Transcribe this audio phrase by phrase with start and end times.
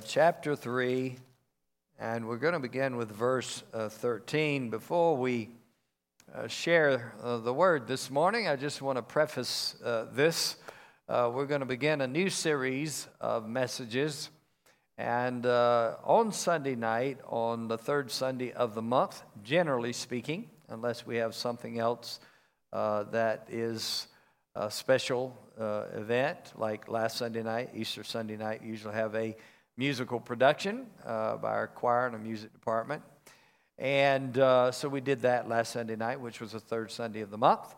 [0.00, 1.16] chapter 3,
[1.98, 4.70] and we're going to begin with verse uh, 13.
[4.70, 5.50] Before we
[6.34, 10.56] uh, share uh, the word this morning, I just want to preface uh, this.
[11.08, 14.30] Uh, we're going to begin a new series of messages.
[14.96, 21.16] And on Sunday night, on the third Sunday of the month, generally speaking, unless we
[21.16, 22.20] have something else
[22.72, 24.06] that is
[24.54, 29.36] a special uh, event like last Sunday night, Easter Sunday night, usually have a
[29.76, 33.02] musical production uh, by our choir and a music department.
[33.78, 37.30] And uh, so we did that last Sunday night, which was the third Sunday of
[37.30, 37.74] the month.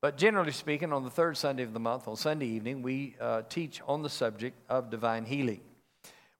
[0.00, 3.42] But generally speaking, on the third Sunday of the month, on Sunday evening, we uh,
[3.48, 5.60] teach on the subject of divine healing.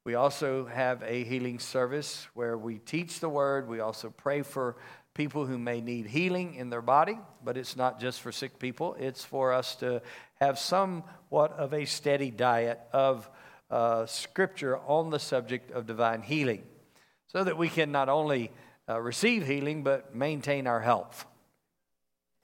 [0.04, 3.68] We also have a healing service where we teach the word.
[3.68, 4.76] We also pray for
[5.14, 8.96] people who may need healing in their body, but it's not just for sick people.
[8.98, 10.02] It's for us to
[10.40, 13.30] have somewhat of a steady diet of
[13.72, 16.62] uh, scripture on the subject of divine healing
[17.26, 18.50] so that we can not only
[18.88, 21.26] uh, receive healing but maintain our health.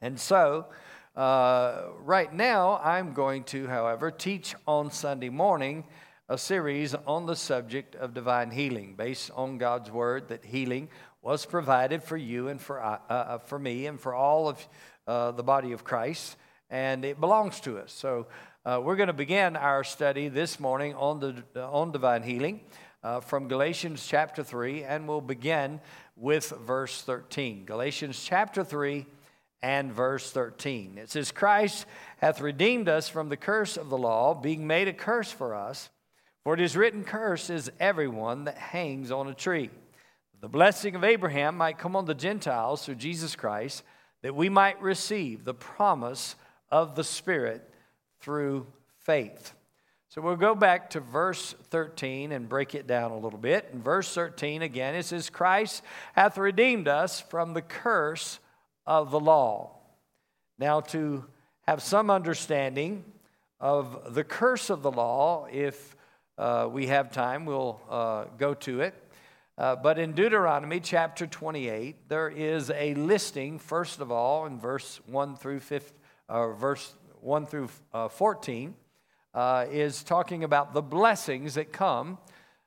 [0.00, 0.66] And so,
[1.14, 5.84] uh, right now, I'm going to, however, teach on Sunday morning
[6.28, 10.88] a series on the subject of divine healing based on God's word that healing
[11.20, 14.68] was provided for you and for, uh, uh, for me and for all of
[15.06, 16.36] uh, the body of Christ,
[16.70, 17.92] and it belongs to us.
[17.92, 18.26] So
[18.68, 22.60] uh, we're going to begin our study this morning on, the, on divine healing
[23.02, 25.80] uh, from Galatians chapter 3, and we'll begin
[26.16, 27.64] with verse 13.
[27.64, 29.06] Galatians chapter 3
[29.62, 30.98] and verse 13.
[30.98, 31.86] It says, Christ
[32.18, 35.88] hath redeemed us from the curse of the law, being made a curse for us.
[36.44, 39.70] For it is written, Curse is everyone that hangs on a tree
[40.42, 43.82] the blessing of Abraham might come on the Gentiles through Jesus Christ,
[44.22, 46.36] that we might receive the promise
[46.70, 47.67] of the Spirit
[48.20, 48.66] through
[49.00, 49.54] faith.
[50.10, 53.68] So we'll go back to verse 13 and break it down a little bit.
[53.72, 55.82] In verse 13, again, it says, Christ
[56.14, 58.40] hath redeemed us from the curse
[58.86, 59.76] of the law.
[60.58, 61.26] Now, to
[61.66, 63.04] have some understanding
[63.60, 65.94] of the curse of the law, if
[66.38, 68.94] uh, we have time, we'll uh, go to it.
[69.58, 75.00] Uh, but in Deuteronomy chapter 28, there is a listing, first of all, in verse
[75.06, 75.92] 1 through 5,
[76.28, 78.74] uh, verse 1 through uh, 14,
[79.34, 82.18] uh, is talking about the blessings that come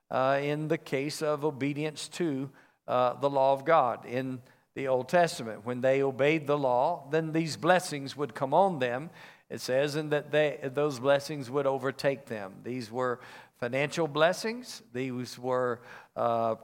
[0.09, 2.50] uh, in the case of obedience to
[2.88, 4.41] uh, the law of God in
[4.75, 5.66] the Old Testament.
[5.66, 9.09] When they obeyed the law, then these blessings would come on them,
[9.50, 12.53] it says, and that they, those blessings would overtake them.
[12.63, 13.19] These were
[13.59, 15.81] financial blessings, these were
[16.16, 16.56] uh,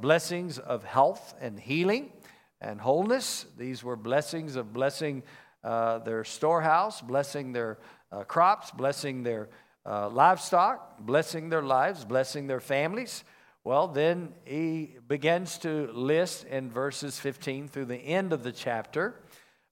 [0.00, 2.12] blessings of health and healing
[2.60, 3.46] and wholeness.
[3.56, 5.22] These were blessings of blessing
[5.64, 7.78] uh, their storehouse, blessing their
[8.12, 9.48] uh, crops, blessing their
[9.84, 13.24] uh, livestock, blessing their lives, blessing their families.
[13.64, 19.20] Well, then he begins to list in verses 15 through the end of the chapter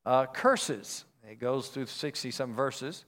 [0.04, 1.04] uh, curses.
[1.28, 3.04] It goes through 60 some verses.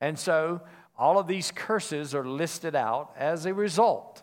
[0.00, 0.60] And so
[0.96, 4.22] all of these curses are listed out as a result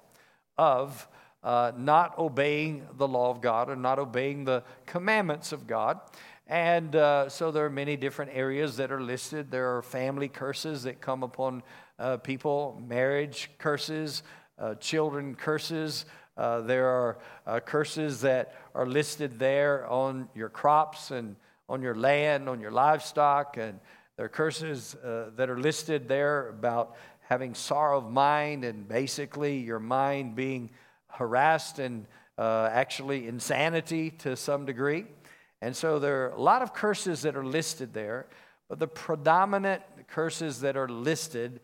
[0.58, 1.08] of
[1.44, 6.00] uh, not obeying the law of God or not obeying the commandments of God.
[6.48, 9.50] And uh, so there are many different areas that are listed.
[9.50, 11.64] There are family curses that come upon
[11.98, 14.22] uh, people, marriage curses,
[14.60, 16.06] uh, children curses.
[16.38, 17.18] Uh, there are
[17.48, 21.36] uh, curses that are listed there on your crops and
[21.68, 23.58] on your land, on your livestock.
[23.58, 23.80] And
[24.16, 29.80] there are curses that are listed there about having sorrow of mind and basically your
[29.80, 30.70] mind being
[31.08, 32.06] harassed and
[32.38, 35.06] uh, actually insanity to some degree.
[35.62, 38.28] And so there are a lot of curses that are listed there,
[38.70, 41.60] but the predominant curses that are listed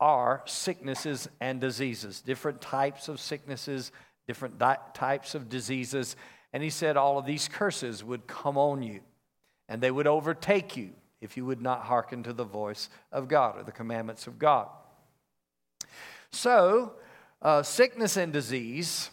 [0.00, 3.90] are sicknesses and diseases, different types of sicknesses,
[4.26, 6.16] different di- types of diseases.
[6.52, 9.00] And he said all of these curses would come on you
[9.68, 10.90] and they would overtake you
[11.20, 14.68] if you would not hearken to the voice of God or the commandments of God.
[16.30, 16.92] So,
[17.42, 19.10] uh, sickness and disease,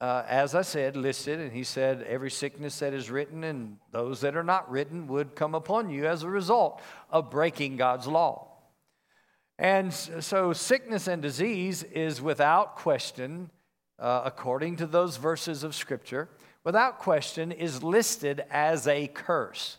[0.00, 4.22] uh, as I said, listed, and he said, every sickness that is written and those
[4.22, 6.80] that are not written would come upon you as a result
[7.10, 8.46] of breaking God's law.
[9.58, 13.50] And so, sickness and disease is without question,
[13.98, 16.30] uh, according to those verses of Scripture,
[16.64, 19.76] without question, is listed as a curse.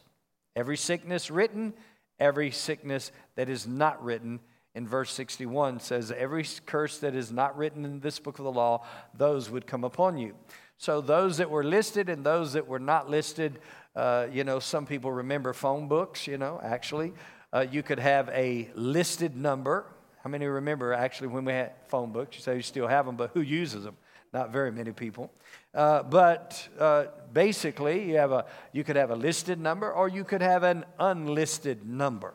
[0.55, 1.73] Every sickness written,
[2.19, 4.39] every sickness that is not written
[4.73, 8.51] in verse 61 says, Every curse that is not written in this book of the
[8.51, 10.35] law, those would come upon you.
[10.77, 13.59] So those that were listed and those that were not listed,
[13.95, 17.13] uh, you know, some people remember phone books, you know, actually.
[17.53, 19.85] Uh, you could have a listed number.
[20.23, 22.37] How many remember actually when we had phone books?
[22.37, 23.97] You say you still have them, but who uses them?
[24.33, 25.31] Not very many people.
[25.73, 30.23] Uh, but uh, basically, you, have a, you could have a listed number or you
[30.23, 32.33] could have an unlisted number.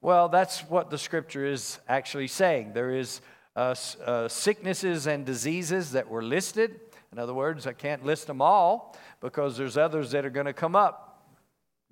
[0.00, 2.72] Well, that's what the scripture is actually saying.
[2.72, 3.20] There is
[3.56, 3.74] uh,
[4.04, 6.80] uh sicknesses and diseases that were listed.
[7.12, 10.52] In other words, I can't list them all because there's others that are going to
[10.52, 11.10] come up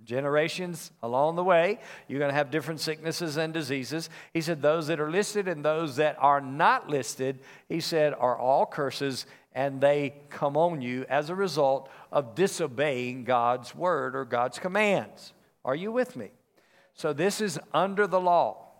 [0.05, 1.81] generations along the way.
[2.07, 4.09] You're going to have different sicknesses and diseases.
[4.33, 8.39] He said, Those that are listed and those that are not listed, he said, are
[8.39, 14.25] all curses and they come on you as a result of disobeying God's word or
[14.25, 15.33] God's commands.
[15.65, 16.31] Are you with me?
[16.99, 18.73] So this is under the law.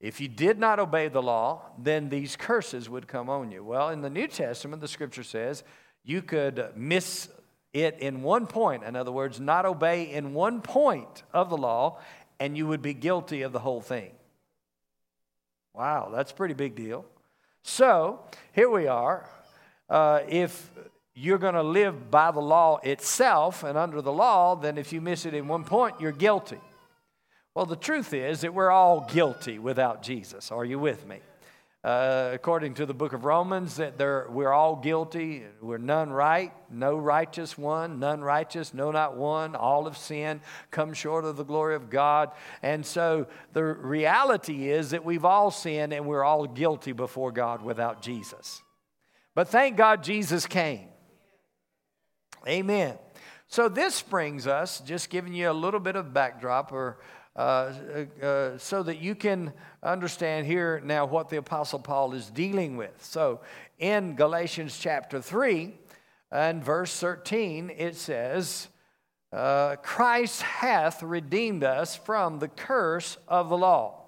[0.00, 3.62] If you did not obey the law, then these curses would come on you.
[3.62, 5.62] Well, in the New Testament, the scripture says
[6.04, 7.28] you could miss
[7.74, 11.98] it in one point, in other words, not obey in one point of the law,
[12.40, 14.12] and you would be guilty of the whole thing.
[15.74, 17.04] Wow, that's a pretty big deal.
[17.62, 18.20] So
[18.54, 19.28] here we are.
[19.90, 20.70] Uh, if
[21.14, 25.02] you're going to live by the law itself and under the law, then if you
[25.02, 26.58] miss it in one point, you're guilty.
[27.56, 30.52] Well, the truth is that we're all guilty without Jesus.
[30.52, 31.20] Are you with me?
[31.82, 33.96] Uh, according to the book of Romans, that
[34.30, 35.42] we're all guilty.
[35.62, 39.54] We're none right, no righteous one, none righteous, no, not one.
[39.56, 42.30] All have sinned, come short of the glory of God.
[42.62, 47.62] And so the reality is that we've all sinned and we're all guilty before God
[47.62, 48.62] without Jesus.
[49.34, 50.88] But thank God Jesus came.
[52.46, 52.98] Amen.
[53.48, 56.98] So this brings us, just giving you a little bit of backdrop or
[57.36, 57.72] uh,
[58.22, 59.52] uh, so that you can
[59.82, 63.04] understand here now what the Apostle Paul is dealing with.
[63.04, 63.40] So
[63.78, 65.74] in Galatians chapter 3
[66.32, 68.68] and verse 13, it says,
[69.32, 74.04] uh, Christ hath redeemed us from the curse of the law.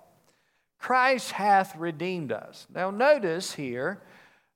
[0.78, 2.66] Christ hath redeemed us.
[2.72, 4.00] Now, notice here,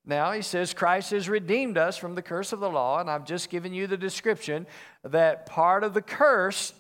[0.07, 3.27] now he says, Christ has redeemed us from the curse of the law, and I've
[3.27, 4.67] just given you the description
[5.05, 6.73] that part of the curse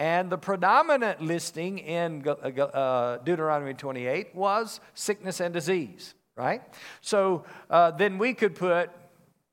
[0.00, 6.62] and the predominant listing in uh, uh, Deuteronomy 28 was sickness and disease, right?
[7.02, 8.88] So uh, then we could put,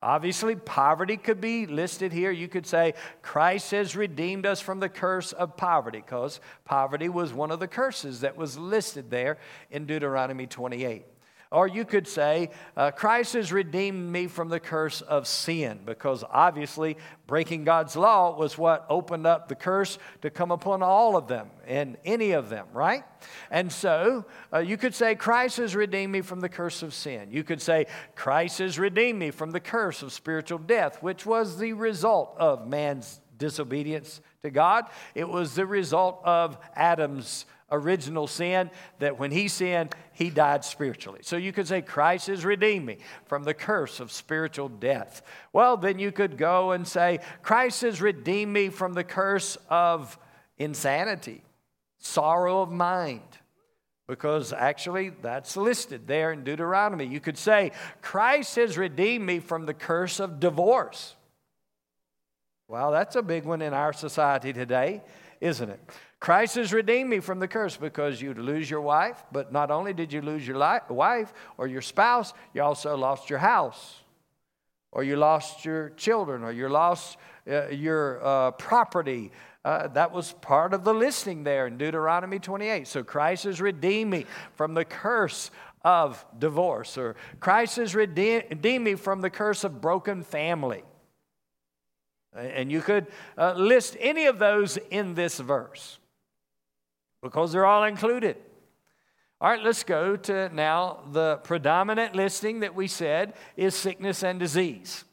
[0.01, 2.31] obviously, poverty could be listed here.
[2.31, 7.33] You could say, Christ has redeemed us from the curse of poverty, because poverty was
[7.33, 9.39] one of the curses that was listed there
[9.69, 11.03] in Deuteronomy 28.
[11.51, 16.23] Or you could say, uh, Christ has redeemed me from the curse of sin, because
[16.29, 21.27] obviously breaking God's law was what opened up the curse to come upon all of
[21.27, 23.03] them and any of them, right?
[23.49, 27.29] And so uh, you could say, Christ has redeemed me from the curse of sin.
[27.31, 31.57] You could say, Christ has redeemed me from the curse of spiritual death, which was
[31.57, 34.85] the result of man's disobedience to God.
[35.15, 38.69] It was the result of Adam's original sin
[38.99, 41.19] that when he sinned, he died spiritually.
[41.23, 45.21] So you could say, Christ has redeemed me from the curse of spiritual death.
[45.53, 50.17] Well, then you could go and say, Christ has redeemed me from the curse of
[50.57, 51.43] insanity,
[51.97, 53.21] sorrow of mind.
[54.07, 57.05] Because actually, that's listed there in Deuteronomy.
[57.05, 61.15] You could say, Christ has redeemed me from the curse of divorce.
[62.69, 65.01] Well, that's a big one in our society today,
[65.41, 65.79] isn't it?
[66.19, 69.93] Christ has redeemed me from the curse because you'd lose your wife, but not only
[69.93, 70.57] did you lose your
[70.89, 74.01] wife or your spouse, you also lost your house,
[74.91, 79.31] or you lost your children, or you lost uh, your uh, property.
[79.63, 82.87] Uh, that was part of the listing there in Deuteronomy 28.
[82.87, 85.51] So Christ has redeemed me from the curse
[85.83, 90.83] of divorce, or Christ has redeemed me from the curse of broken family.
[92.35, 93.07] And you could
[93.37, 95.99] uh, list any of those in this verse
[97.21, 98.37] because they're all included.
[99.39, 104.39] All right, let's go to now the predominant listing that we said is sickness and
[104.39, 105.03] disease.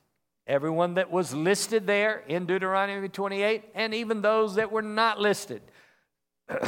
[0.46, 5.62] Everyone that was listed there in Deuteronomy 28, and even those that were not listed.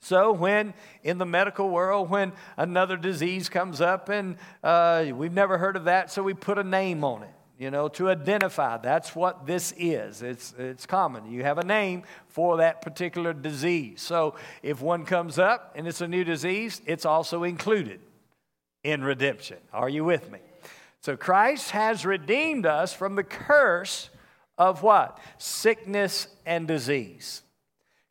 [0.00, 5.58] so, when in the medical world, when another disease comes up and uh, we've never
[5.58, 8.78] heard of that, so we put a name on it you know, to identify.
[8.78, 10.22] That's what this is.
[10.22, 11.30] It's, it's common.
[11.30, 14.02] You have a name for that particular disease.
[14.02, 18.00] So if one comes up and it's a new disease, it's also included
[18.82, 19.58] in redemption.
[19.72, 20.40] Are you with me?
[21.00, 24.10] So Christ has redeemed us from the curse
[24.58, 25.18] of what?
[25.38, 27.42] Sickness and disease.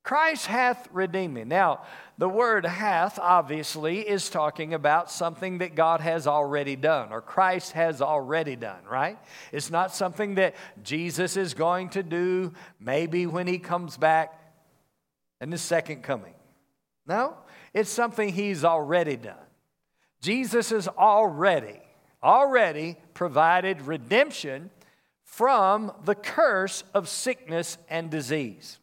[0.03, 1.45] Christ hath redeemed me.
[1.45, 1.83] Now,
[2.17, 7.71] the word hath obviously is talking about something that God has already done or Christ
[7.71, 9.17] has already done, right?
[9.51, 14.37] It's not something that Jesus is going to do maybe when he comes back
[15.39, 16.33] in the second coming.
[17.05, 17.35] No,
[17.73, 19.35] it's something He's already done.
[20.21, 21.81] Jesus has already,
[22.21, 24.69] already provided redemption
[25.23, 28.79] from the curse of sickness and disease.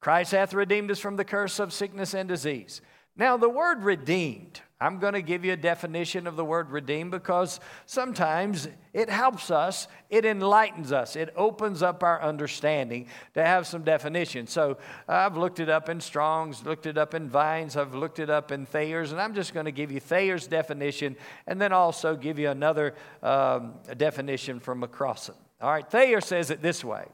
[0.00, 2.80] Christ hath redeemed us from the curse of sickness and disease.
[3.16, 7.10] Now, the word redeemed, I'm going to give you a definition of the word redeemed
[7.10, 13.66] because sometimes it helps us, it enlightens us, it opens up our understanding to have
[13.66, 14.46] some definition.
[14.46, 14.78] So
[15.08, 18.52] I've looked it up in Strong's, looked it up in Vines, I've looked it up
[18.52, 21.16] in Thayer's, and I'm just going to give you Thayer's definition
[21.48, 25.34] and then also give you another um, definition from McCrossan.
[25.60, 27.06] All right, Thayer says it this way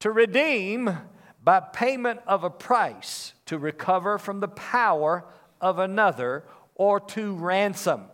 [0.00, 0.94] To redeem
[1.42, 5.24] by payment of a price, to recover from the power
[5.60, 8.04] of another or to ransom.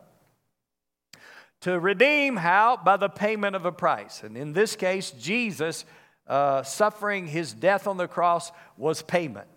[1.63, 2.77] To redeem, how?
[2.77, 4.23] By the payment of a price.
[4.23, 5.85] And in this case, Jesus
[6.27, 9.49] uh, suffering his death on the cross was payment.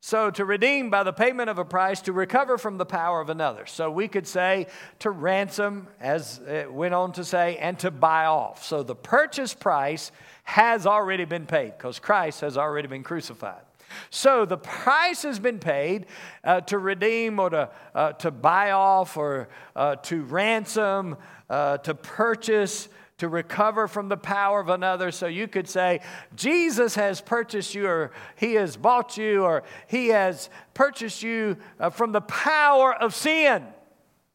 [0.00, 3.30] So, to redeem by the payment of a price, to recover from the power of
[3.30, 3.64] another.
[3.64, 4.66] So, we could say
[4.98, 8.66] to ransom, as it went on to say, and to buy off.
[8.66, 10.12] So, the purchase price
[10.44, 13.62] has already been paid because Christ has already been crucified.
[14.10, 16.06] So the price has been paid
[16.42, 21.16] uh, to redeem or to, uh, to buy off or uh, to ransom,
[21.50, 25.10] uh, to purchase, to recover from the power of another.
[25.10, 26.00] So you could say,
[26.34, 31.90] Jesus has purchased you, or He has bought you, or He has purchased you uh,
[31.90, 33.64] from the power of sin.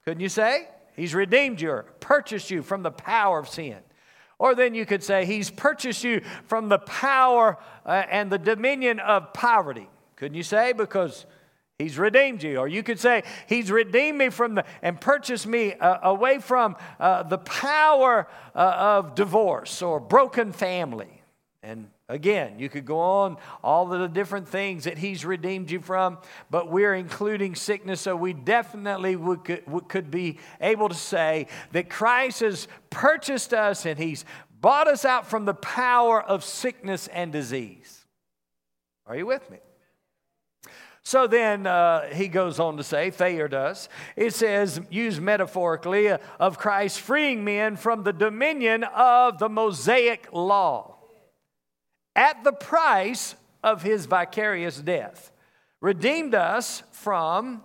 [0.05, 0.69] Couldn't you say?
[0.95, 3.77] He's redeemed you, or purchased you from the power of sin.
[4.39, 8.99] Or then you could say, He's purchased you from the power uh, and the dominion
[8.99, 9.89] of poverty.
[10.15, 10.73] Couldn't you say?
[10.73, 11.25] Because
[11.77, 12.57] He's redeemed you.
[12.57, 16.75] Or you could say, He's redeemed me from the, and purchased me uh, away from
[16.99, 21.18] uh, the power uh, of divorce or broken family.
[21.61, 25.81] And again, you could go on all of the different things that He's redeemed you
[25.81, 26.17] from,
[26.49, 31.89] but we're including sickness, so we definitely would, could, could be able to say that
[31.89, 34.23] Christ has purchased us and He's
[34.61, 38.05] bought us out from the power of sickness and disease.
[39.05, 39.57] Are you with me?
[41.01, 46.19] So then uh, he goes on to say, Thayer does, it says, used metaphorically, uh,
[46.39, 50.98] of Christ freeing men from the dominion of the Mosaic law
[52.19, 55.31] at the price of his vicarious death.
[55.79, 57.63] Redeemed us from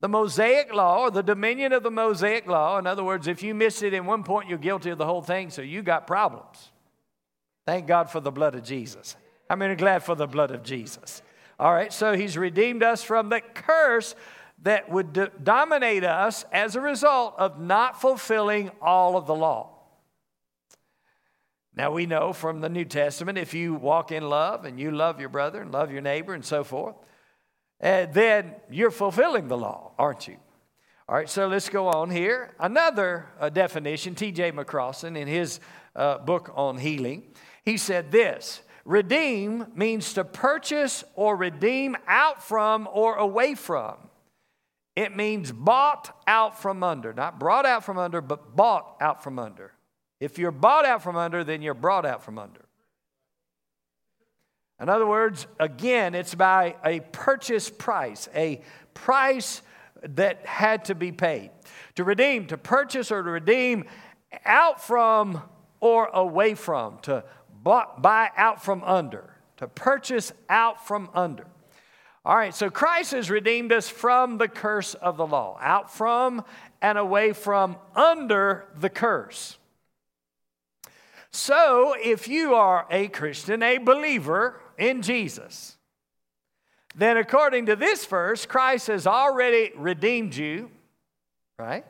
[0.00, 2.78] the Mosaic law or the dominion of the Mosaic law.
[2.78, 5.20] In other words, if you miss it in one point, you're guilty of the whole
[5.20, 6.70] thing, so you got problems.
[7.66, 9.14] Thank God for the blood of Jesus.
[9.50, 11.20] I mean, glad for the blood of Jesus.
[11.60, 14.14] All right, so he's redeemed us from the curse
[14.62, 19.73] that would do- dominate us as a result of not fulfilling all of the law.
[21.76, 25.18] Now, we know from the New Testament if you walk in love and you love
[25.18, 26.94] your brother and love your neighbor and so forth,
[27.82, 30.36] uh, then you're fulfilling the law, aren't you?
[31.08, 32.54] All right, so let's go on here.
[32.58, 34.52] Another uh, definition, T.J.
[34.52, 35.60] McCrossan, in his
[35.96, 37.24] uh, book on healing,
[37.64, 43.96] he said this Redeem means to purchase or redeem out from or away from.
[44.94, 49.38] It means bought out from under, not brought out from under, but bought out from
[49.38, 49.72] under.
[50.20, 52.64] If you're bought out from under, then you're brought out from under.
[54.80, 58.60] In other words, again, it's by a purchase price, a
[58.92, 59.62] price
[60.02, 61.50] that had to be paid.
[61.96, 63.84] To redeem, to purchase or to redeem
[64.44, 65.42] out from
[65.80, 67.24] or away from, to
[67.62, 71.46] buy out from under, to purchase out from under.
[72.24, 76.42] All right, so Christ has redeemed us from the curse of the law, out from
[76.80, 79.58] and away from under the curse.
[81.34, 85.76] So, if you are a Christian, a believer in Jesus,
[86.94, 90.70] then according to this verse, Christ has already redeemed you,
[91.58, 91.84] right?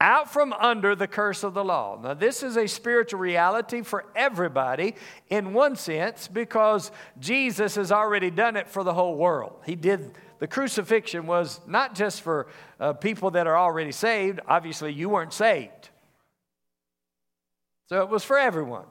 [0.00, 1.98] out from under the curse of the law.
[2.00, 4.94] Now, this is a spiritual reality for everybody
[5.30, 9.62] in one sense because Jesus has already done it for the whole world.
[9.64, 14.40] He did, the crucifixion was not just for uh, people that are already saved.
[14.46, 15.85] Obviously, you weren't saved.
[17.88, 18.86] So it was for everyone.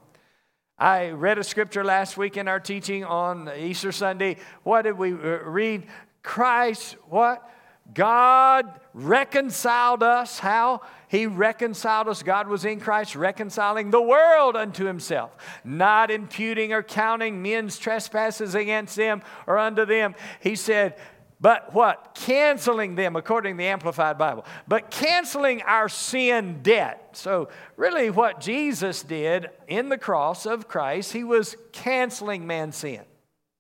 [0.78, 4.38] I read a scripture last week in our teaching on Easter Sunday.
[4.64, 5.88] What did we uh, read?
[6.24, 7.50] Christ, what?
[7.94, 10.40] God reconciled us.
[10.40, 10.82] How?
[11.10, 12.24] He reconciled us.
[12.24, 15.36] God was in Christ, reconciling the world unto himself,
[15.66, 20.16] not imputing or counting men's trespasses against them or unto them.
[20.40, 20.98] He said,
[21.40, 22.16] but what?
[22.16, 24.46] Canceling them, according to the Amplified Bible.
[24.68, 27.10] But canceling our sin debt.
[27.14, 33.02] So, really, what Jesus did in the cross of Christ, he was canceling man's sin.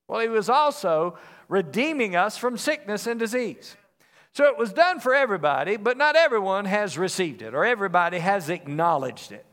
[0.08, 1.18] Well, he was also
[1.48, 3.76] redeeming us from sickness and disease.
[4.34, 8.50] So it was done for everybody, but not everyone has received it or everybody has
[8.50, 9.46] acknowledged it.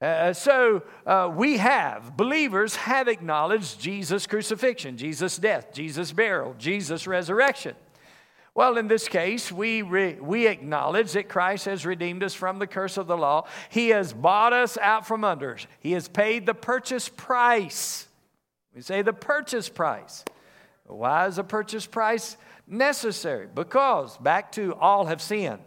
[0.00, 7.06] Uh, so uh, we have, believers have acknowledged Jesus' crucifixion, Jesus' death, Jesus' burial, Jesus'
[7.06, 7.74] resurrection.
[8.54, 12.66] Well, in this case, we, re, we acknowledge that Christ has redeemed us from the
[12.66, 13.46] curse of the law.
[13.70, 15.58] He has bought us out from under.
[15.80, 18.06] He has paid the purchase price.
[18.74, 20.24] We say the purchase price.
[20.86, 22.36] Why is a purchase price
[22.66, 23.46] necessary?
[23.52, 25.62] Because, back to all have sinned.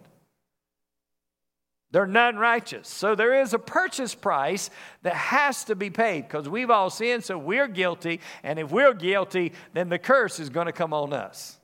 [1.92, 2.88] They're none righteous.
[2.88, 4.70] So there is a purchase price
[5.04, 8.22] that has to be paid because we've all sinned, so we're guilty.
[8.44, 11.60] And if we're guilty, then the curse is going to come on us.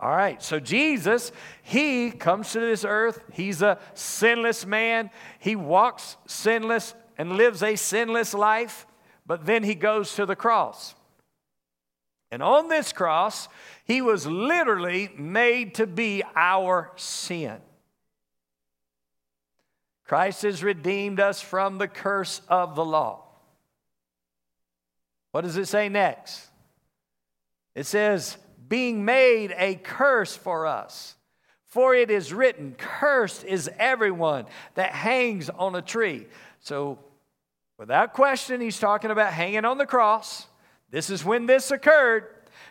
[0.00, 1.30] All right, so Jesus,
[1.62, 3.22] he comes to this earth.
[3.32, 5.10] He's a sinless man.
[5.38, 8.84] He walks sinless and lives a sinless life,
[9.26, 10.96] but then he goes to the cross.
[12.32, 13.46] And on this cross,
[13.84, 17.60] he was literally made to be our sin.
[20.12, 23.22] Christ has redeemed us from the curse of the law.
[25.30, 26.48] What does it say next?
[27.74, 28.36] It says,
[28.68, 31.14] being made a curse for us.
[31.64, 36.26] For it is written, Cursed is everyone that hangs on a tree.
[36.60, 36.98] So,
[37.78, 40.46] without question, he's talking about hanging on the cross.
[40.90, 42.26] This is when this occurred.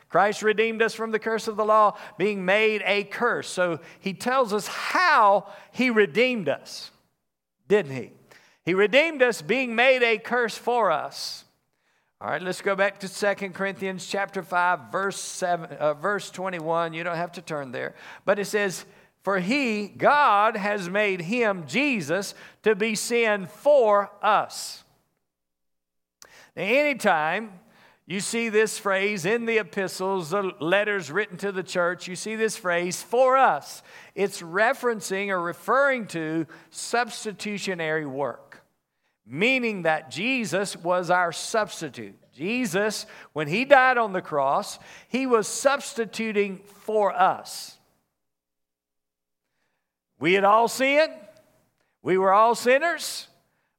[0.09, 3.49] Christ redeemed us from the curse of the law, being made a curse.
[3.49, 6.90] So he tells us how he redeemed us,
[7.71, 8.11] didn't he?
[8.65, 11.45] He redeemed us, being made a curse for us.
[12.19, 16.93] All right, let's go back to 2 Corinthians chapter 5, verse, 7, uh, verse 21.
[16.93, 17.95] You don't have to turn there.
[18.25, 18.83] But it says,
[19.23, 24.83] For he, God, has made him, Jesus, to be sin for us.
[26.57, 27.53] Now, anytime
[28.11, 32.09] you see this phrase in the epistles, the letters written to the church.
[32.09, 33.83] You see this phrase, for us.
[34.15, 38.63] It's referencing or referring to substitutionary work,
[39.25, 42.15] meaning that Jesus was our substitute.
[42.33, 47.77] Jesus, when he died on the cross, he was substituting for us.
[50.19, 51.13] We had all sinned,
[52.01, 53.27] we were all sinners,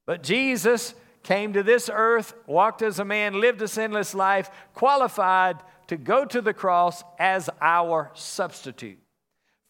[0.07, 5.56] but Jesus came to this earth, walked as a man, lived a sinless life, qualified
[5.88, 8.98] to go to the cross as our substitute.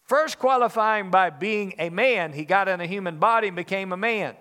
[0.03, 3.97] First, qualifying by being a man, he got in a human body and became a
[3.97, 4.35] man.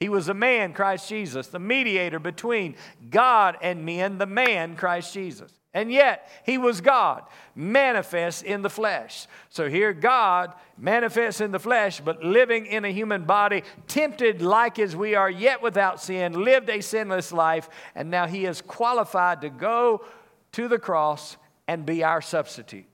[0.00, 2.76] He was a man, Christ Jesus, the mediator between
[3.10, 5.52] God and men, the man, Christ Jesus.
[5.74, 7.24] And yet, he was God,
[7.56, 9.26] manifest in the flesh.
[9.50, 14.78] So here, God manifests in the flesh, but living in a human body, tempted like
[14.78, 19.40] as we are, yet without sin, lived a sinless life, and now he is qualified
[19.40, 20.04] to go
[20.52, 22.86] to the cross and be our substitute.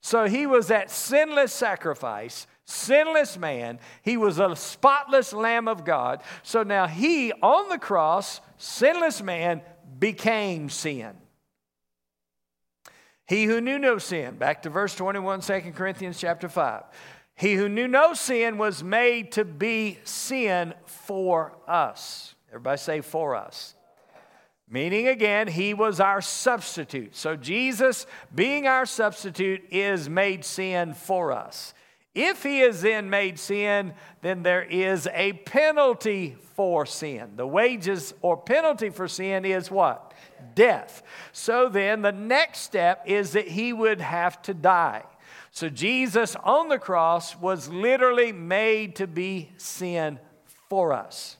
[0.00, 3.78] So he was that sinless sacrifice, sinless man.
[4.00, 6.22] He was a spotless Lamb of God.
[6.42, 9.60] So now he, on the cross, sinless man,
[9.98, 11.12] became sin.
[13.26, 16.84] He who knew no sin, back to verse 21, 2 Corinthians chapter 5.
[17.34, 22.34] He who knew no sin was made to be sin for us.
[22.48, 23.74] Everybody say for us.
[24.68, 27.14] Meaning again, he was our substitute.
[27.14, 31.74] So Jesus, being our substitute, is made sin for us.
[32.16, 37.32] If he is then made sin, then there is a penalty for sin.
[37.36, 40.14] The wages or penalty for sin is what?
[40.54, 41.02] death.
[41.32, 45.04] So then, the next step is that he would have to die.
[45.52, 50.18] So, Jesus on the cross was literally made to be sin
[50.68, 51.36] for us.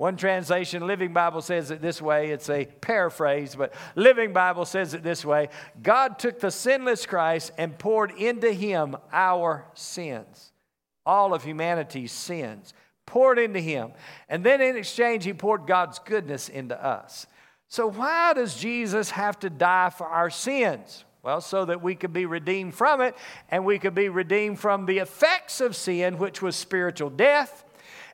[0.00, 2.30] One translation, Living Bible, says it this way.
[2.30, 5.50] It's a paraphrase, but Living Bible says it this way
[5.82, 10.52] God took the sinless Christ and poured into him our sins,
[11.04, 12.72] all of humanity's sins,
[13.04, 13.92] poured into him.
[14.30, 17.26] And then in exchange, he poured God's goodness into us.
[17.68, 21.04] So, why does Jesus have to die for our sins?
[21.22, 23.14] Well, so that we could be redeemed from it
[23.50, 27.64] and we could be redeemed from the effects of sin, which was spiritual death,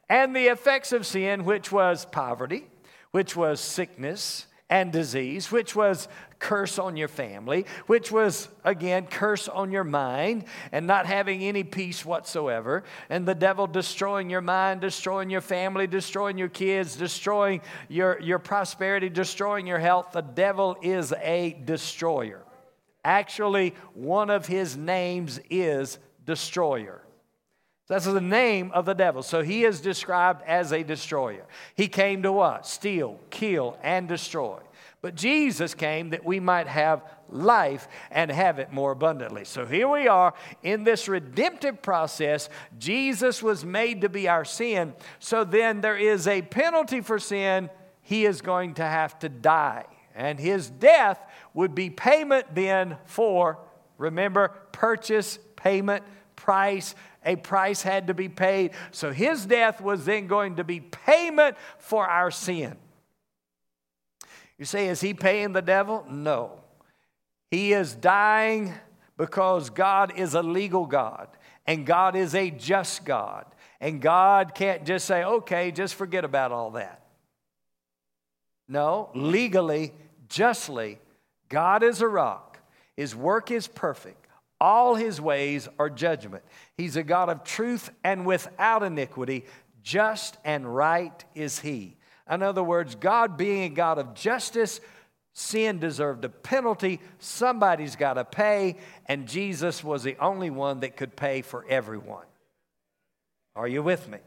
[0.09, 2.67] and the effects of sin, which was poverty,
[3.11, 9.49] which was sickness and disease, which was curse on your family, which was, again, curse
[9.49, 14.81] on your mind and not having any peace whatsoever, and the devil destroying your mind,
[14.81, 20.13] destroying your family, destroying your kids, destroying your, your prosperity, destroying your health.
[20.13, 22.43] The devil is a destroyer.
[23.05, 27.06] Actually, one of his names is destroyer.
[27.89, 29.23] That's the name of the devil.
[29.23, 31.45] So he is described as a destroyer.
[31.77, 32.67] He came to what?
[32.67, 34.59] Steal, kill, and destroy.
[35.07, 39.45] but Jesus came that we might have life and have it more abundantly.
[39.45, 42.49] So here we are in this redemptive process.
[42.77, 44.95] Jesus was made to be our sin.
[45.21, 47.71] So then there is a penalty for sin.
[48.03, 49.85] He is going to have to die.
[50.15, 51.21] And his death
[51.55, 53.59] would be payment then for,
[53.99, 56.03] remember, purchase, payment,
[56.35, 56.97] price.
[57.27, 58.71] A price had to be paid.
[58.93, 62.77] So his death was then going to be payment for our sin.
[64.57, 66.07] You say, is he paying the devil?
[66.09, 66.61] No.
[67.51, 68.73] He is dying
[69.19, 71.29] because God is a legal God
[71.67, 73.45] and God is a just God.
[73.81, 77.03] And God can't just say, okay, just forget about all that.
[78.69, 79.93] No, legally,
[80.29, 80.99] justly,
[81.49, 82.59] God is a rock.
[82.97, 84.26] His work is perfect.
[84.61, 86.43] All his ways are judgment.
[86.77, 89.45] He's a God of truth and without iniquity.
[89.83, 91.97] Just and right is he.
[92.31, 94.81] In other words, God being a God of justice,
[95.33, 97.01] sin deserved a penalty.
[97.19, 102.25] Somebody's got to pay, and Jesus was the only one that could pay for everyone.
[103.55, 104.19] Are you with me?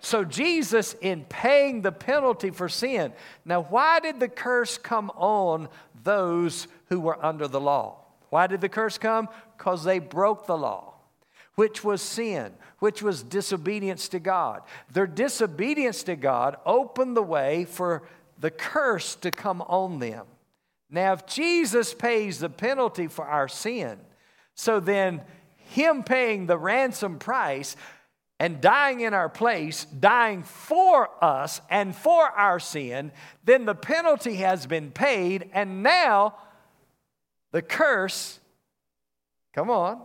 [0.00, 3.12] So, Jesus, in paying the penalty for sin,
[3.44, 5.68] now, why did the curse come on
[6.04, 8.04] those who were under the law?
[8.30, 9.28] Why did the curse come?
[9.56, 10.94] Because they broke the law,
[11.54, 14.62] which was sin, which was disobedience to God.
[14.92, 18.02] Their disobedience to God opened the way for
[18.38, 20.26] the curse to come on them.
[20.90, 23.98] Now, if Jesus pays the penalty for our sin,
[24.54, 25.22] so then
[25.56, 27.76] Him paying the ransom price
[28.40, 33.10] and dying in our place, dying for us and for our sin,
[33.44, 36.36] then the penalty has been paid, and now
[37.52, 38.40] the curse,
[39.54, 40.00] come on,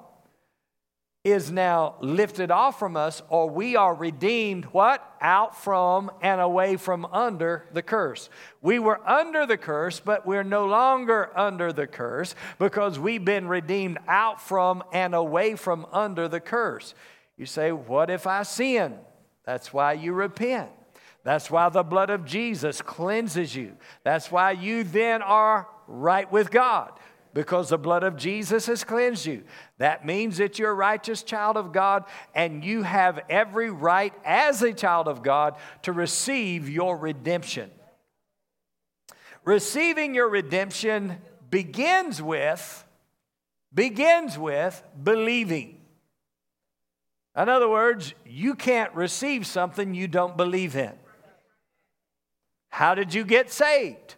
[1.23, 5.01] is now lifted off from us, or we are redeemed what?
[5.21, 8.29] Out from and away from under the curse.
[8.61, 13.47] We were under the curse, but we're no longer under the curse because we've been
[13.47, 16.93] redeemed out from and away from under the curse.
[17.37, 18.95] You say, What if I sin?
[19.45, 20.71] That's why you repent.
[21.23, 23.77] That's why the blood of Jesus cleanses you.
[24.03, 26.91] That's why you then are right with God
[27.33, 29.43] because the blood of Jesus has cleansed you.
[29.77, 34.61] That means that you're a righteous child of God and you have every right as
[34.61, 37.71] a child of God to receive your redemption.
[39.43, 41.17] Receiving your redemption
[41.49, 42.85] begins with
[43.73, 45.81] begins with believing.
[47.35, 50.93] In other words, you can't receive something you don't believe in.
[52.69, 54.15] How did you get saved?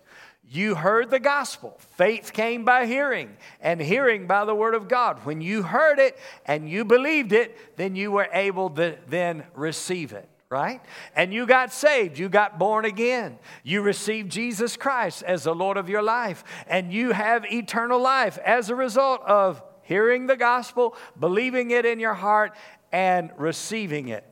[0.47, 1.75] You heard the gospel.
[1.97, 5.25] Faith came by hearing, and hearing by the word of God.
[5.25, 10.13] When you heard it and you believed it, then you were able to then receive
[10.13, 10.81] it, right?
[11.15, 12.19] And you got saved.
[12.19, 13.39] You got born again.
[13.63, 18.37] You received Jesus Christ as the Lord of your life, and you have eternal life
[18.45, 22.55] as a result of hearing the gospel, believing it in your heart,
[22.91, 24.23] and receiving it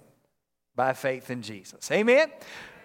[0.75, 1.91] by faith in Jesus.
[1.91, 2.31] Amen?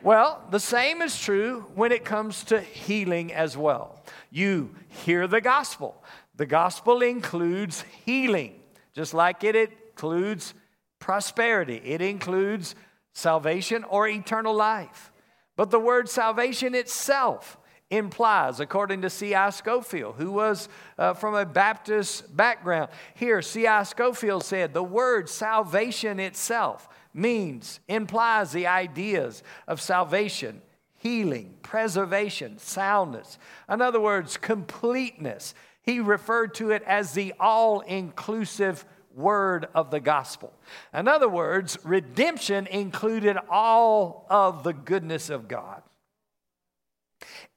[0.02, 4.00] Well, the same is true when it comes to healing as well.
[4.30, 6.02] You hear the gospel.
[6.36, 8.60] The gospel includes healing,
[8.94, 10.54] just like it includes
[11.00, 12.74] prosperity, it includes
[13.12, 15.12] salvation or eternal life.
[15.56, 17.58] But the word salvation itself
[17.90, 19.50] implies, according to C.I.
[19.50, 22.90] Scofield, who was uh, from a Baptist background.
[23.14, 23.82] Here, C.I.
[23.82, 30.62] Scofield said the word salvation itself means, implies the ideas of salvation,
[30.98, 33.38] healing, preservation, soundness.
[33.68, 35.54] In other words, completeness.
[35.82, 40.52] He referred to it as the all inclusive word of the gospel.
[40.94, 45.82] In other words, redemption included all of the goodness of God.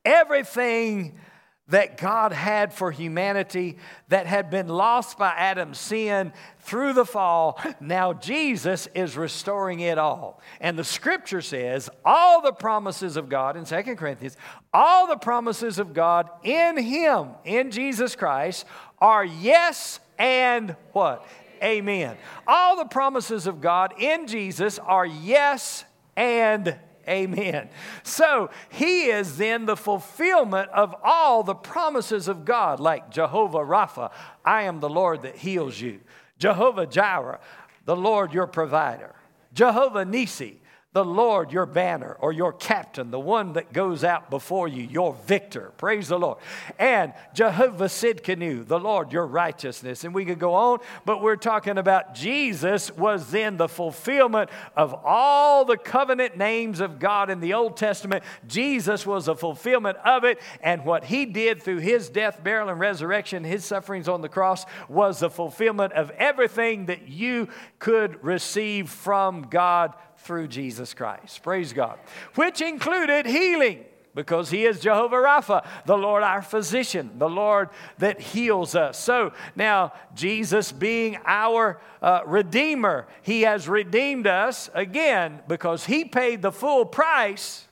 [0.04, 1.20] Everything
[1.67, 3.78] that God had for humanity
[4.10, 9.97] that had been lost by Adam's sin through the fall, now Jesus is restoring it
[9.97, 10.41] all.
[10.60, 14.38] And the scripture says all the promises of God in Second Corinthians,
[14.74, 18.65] all the promises of God in Him, in Jesus Christ,
[19.00, 21.26] are yes and what?
[21.63, 22.17] Amen.
[22.47, 27.70] All the promises of God in Jesus are yes and Amen.
[28.04, 34.12] So he is then the fulfillment of all the promises of God, like Jehovah Rapha,
[34.46, 36.00] I am the Lord that heals you.
[36.38, 37.40] Jehovah Jireh,
[37.86, 39.16] the Lord your provider.
[39.54, 40.56] Jehovah Nissi,
[40.93, 45.13] the Lord your banner or your captain, the one that goes out before you, your
[45.25, 45.71] victor.
[45.77, 46.39] Praise the Lord.
[46.77, 50.04] And Jehovah Sidkenu, the Lord your righteousness.
[50.04, 54.93] And we could go on, but we're talking about Jesus was then the fulfillment of
[55.06, 58.25] all the covenant names of God in the Old Testament.
[58.45, 60.41] Jesus was a fulfillment of it.
[60.62, 64.65] And what he did through his death, burial, and resurrection, his sufferings on the cross,
[64.89, 67.47] was the fulfillment of everything that you
[67.80, 69.93] could receive from God
[70.24, 71.44] through Jesus Christ.
[71.44, 72.00] Praise God.
[72.36, 78.20] Which included healing because he is Jehovah Rapha, the Lord our physician, the Lord that
[78.20, 78.98] heals us.
[78.98, 86.42] So now, Jesus being our uh, Redeemer, he has redeemed us again because he paid
[86.42, 87.68] the full price.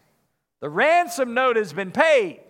[0.62, 2.42] The ransom note has been paid.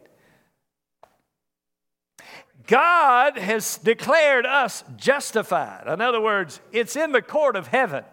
[2.68, 5.92] God has declared us justified.
[5.92, 8.04] In other words, it's in the court of heaven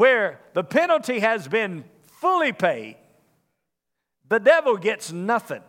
[0.00, 2.96] where the penalty has been fully paid,
[4.30, 5.60] the devil gets nothing.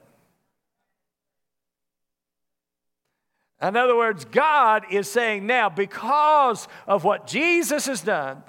[3.61, 8.41] In other words, God is saying now, because of what Jesus has done,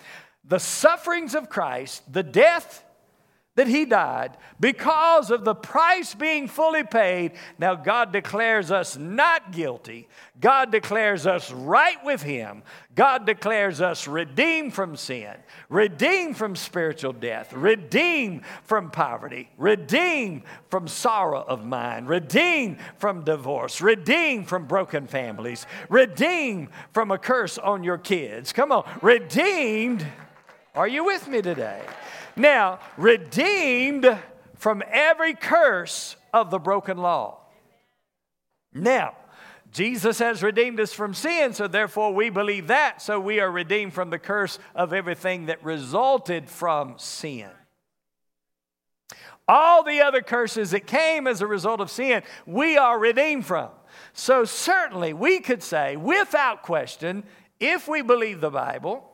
[0.44, 2.84] the sufferings of Christ, the death
[3.54, 7.32] that he died because of the price being fully paid.
[7.58, 10.08] Now, God declares us not guilty.
[10.40, 12.62] God declares us right with him.
[12.94, 15.34] God declares us redeemed from sin,
[15.68, 23.82] redeemed from spiritual death, redeemed from poverty, redeemed from sorrow of mind, redeemed from divorce,
[23.82, 28.52] redeemed from broken families, redeemed from a curse on your kids.
[28.52, 30.06] Come on, redeemed.
[30.74, 31.82] Are you with me today?
[32.36, 34.18] Now, redeemed
[34.56, 37.40] from every curse of the broken law.
[38.72, 39.16] Now,
[39.72, 43.00] Jesus has redeemed us from sin, so therefore we believe that.
[43.00, 47.48] So we are redeemed from the curse of everything that resulted from sin.
[49.48, 53.70] All the other curses that came as a result of sin, we are redeemed from.
[54.12, 57.24] So certainly we could say, without question,
[57.58, 59.12] if we believe the Bible,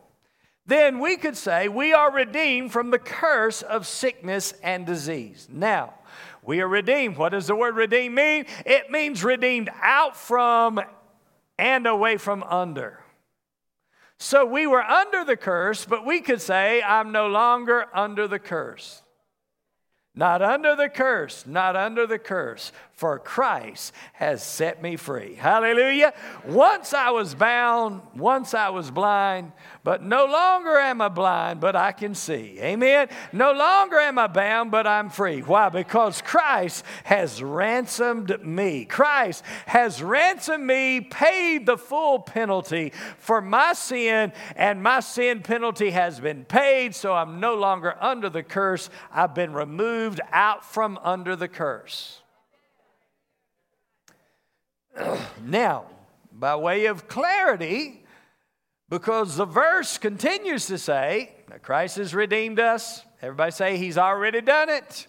[0.68, 5.48] then we could say we are redeemed from the curse of sickness and disease.
[5.50, 5.94] Now,
[6.42, 7.16] we are redeemed.
[7.16, 8.44] What does the word redeemed mean?
[8.66, 10.80] It means redeemed out from
[11.58, 13.00] and away from under.
[14.18, 18.38] So we were under the curse, but we could say, I'm no longer under the
[18.38, 19.02] curse.
[20.14, 25.36] Not under the curse, not under the curse, for Christ has set me free.
[25.36, 26.12] Hallelujah.
[26.44, 29.52] Once I was bound, once I was blind,
[29.84, 32.58] but no longer am I blind, but I can see.
[32.60, 33.06] Amen.
[33.32, 35.42] No longer am I bound, but I'm free.
[35.42, 35.68] Why?
[35.68, 38.84] Because Christ has ransomed me.
[38.84, 45.90] Christ has ransomed me, paid the full penalty for my sin, and my sin penalty
[45.90, 48.90] has been paid, so I'm no longer under the curse.
[49.12, 52.22] I've been removed out from under the curse.
[55.44, 55.86] now,
[56.32, 58.04] by way of clarity,
[58.88, 63.04] because the verse continues to say that Christ has redeemed us.
[63.20, 65.06] Everybody say he's already done it.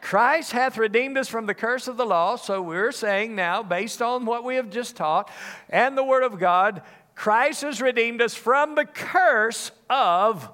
[0.00, 2.36] Christ hath redeemed us from the curse of the law.
[2.36, 5.30] So we're saying now, based on what we have just taught
[5.70, 6.82] and the Word of God,
[7.14, 10.50] Christ has redeemed us from the curse of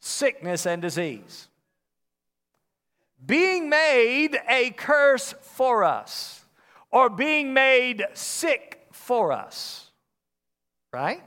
[0.00, 1.48] sickness and disease.
[3.24, 6.39] Being made a curse for us
[6.90, 9.90] or being made sick for us.
[10.92, 11.22] Right?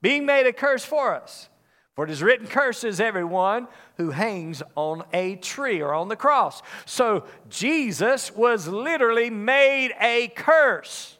[0.00, 1.48] Being made a curse for us.
[1.94, 6.62] For it is written, curses everyone who hangs on a tree or on the cross.
[6.84, 11.18] So Jesus was literally made a curse.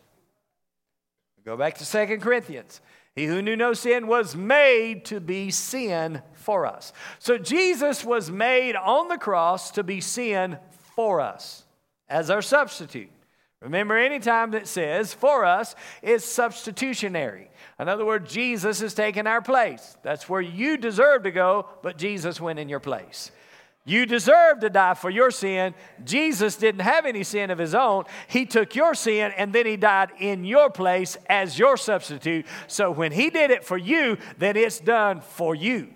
[1.45, 2.81] Go back to Second Corinthians.
[3.17, 6.93] He who knew no sin was made to be sin for us.
[7.19, 10.59] So Jesus was made on the cross to be sin
[10.95, 11.65] for us
[12.09, 13.11] as our substitute.
[13.61, 17.51] Remember, anytime that says for us, it's substitutionary.
[17.81, 19.97] In other words, Jesus has taken our place.
[20.03, 23.33] That's where you deserve to go, but Jesus went in your place.
[23.85, 25.75] You deserve to die for your sin.
[26.05, 28.05] Jesus didn't have any sin of his own.
[28.29, 32.45] He took your sin and then he died in your place as your substitute.
[32.67, 35.89] So when he did it for you, then it's done for you.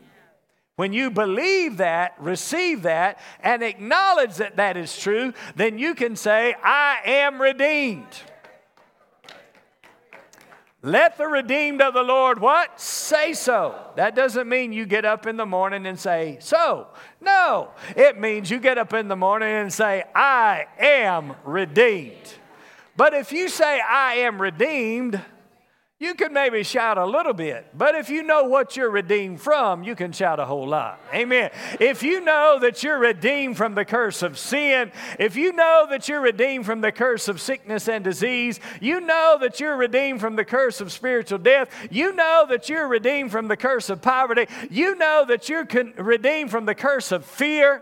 [0.83, 6.16] When you believe that, receive that, and acknowledge that that is true, then you can
[6.16, 8.09] say, I am redeemed.
[10.83, 12.81] Let the redeemed of the Lord what?
[12.81, 13.81] Say so.
[13.95, 16.88] That doesn't mean you get up in the morning and say, so.
[17.21, 22.35] No, it means you get up in the morning and say, I am redeemed.
[22.97, 25.21] But if you say, I am redeemed,
[26.03, 29.85] you could maybe shout a little bit, but if you know what you're redeemed from,
[29.85, 31.01] you can shout a whole lot.
[31.15, 31.53] Amen.
[31.79, 36.09] If you know that you're redeemed from the curse of sin, if you know that
[36.09, 40.35] you're redeemed from the curse of sickness and disease, you know that you're redeemed from
[40.35, 44.49] the curse of spiritual death, you know that you're redeemed from the curse of poverty,
[44.71, 47.81] you know that you're con- redeemed from the curse of fear.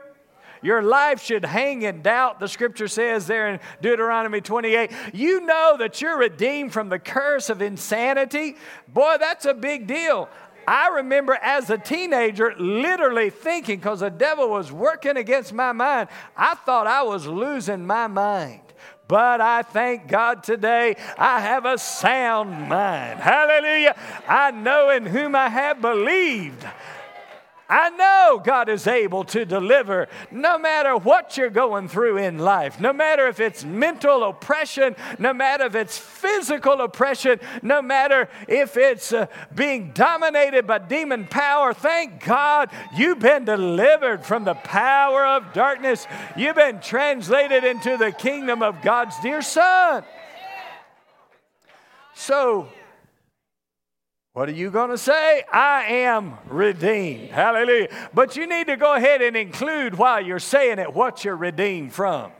[0.62, 4.90] Your life should hang in doubt, the scripture says there in Deuteronomy 28.
[5.14, 8.57] You know that you're redeemed from the curse of insanity.
[8.88, 10.29] Boy, that's a big deal.
[10.66, 16.09] I remember as a teenager literally thinking, because the devil was working against my mind,
[16.37, 18.61] I thought I was losing my mind.
[19.09, 23.18] But I thank God today I have a sound mind.
[23.18, 23.96] Hallelujah.
[24.29, 26.64] I know in whom I have believed.
[27.71, 32.81] I know God is able to deliver no matter what you're going through in life,
[32.81, 38.77] no matter if it's mental oppression, no matter if it's physical oppression, no matter if
[38.77, 41.73] it's uh, being dominated by demon power.
[41.73, 46.09] Thank God you've been delivered from the power of darkness.
[46.37, 50.03] You've been translated into the kingdom of God's dear Son.
[52.15, 52.69] So,
[54.33, 55.43] what are you going to say?
[55.53, 57.31] I am redeemed.
[57.31, 57.88] Hallelujah.
[58.14, 61.93] But you need to go ahead and include while you're saying it what you're redeemed
[61.93, 62.31] from.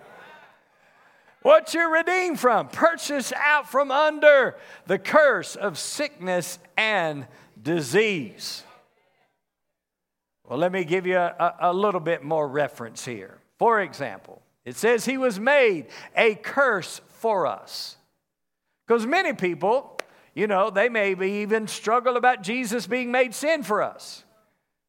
[1.43, 2.69] What you're redeemed from.
[2.69, 7.27] Purchased out from under the curse of sickness and
[7.61, 8.63] disease.
[10.45, 13.39] Well, let me give you a, a little bit more reference here.
[13.59, 17.97] For example, it says he was made a curse for us.
[18.87, 20.00] Because many people
[20.41, 24.25] you know, they may even struggle about Jesus being made sin for us